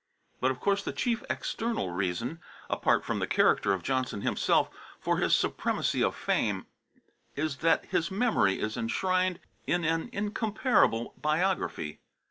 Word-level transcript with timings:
But 0.39 0.49
of 0.49 0.59
course 0.59 0.81
the 0.81 0.93
chief 0.93 1.23
external 1.29 1.91
reason, 1.91 2.39
apart 2.71 3.05
from 3.05 3.19
the 3.19 3.27
character 3.27 3.71
of 3.71 3.83
Johnson 3.83 4.21
himself, 4.21 4.71
for 4.99 5.17
his 5.17 5.35
supremacy 5.35 6.01
of 6.03 6.15
fame, 6.15 6.65
is 7.35 7.57
that 7.57 7.85
his 7.85 8.09
memory 8.09 8.59
is 8.59 8.77
enshrined 8.77 9.39
in 9.67 9.85
an 9.85 10.09
incomparable 10.11 11.13
biography. 11.17 11.99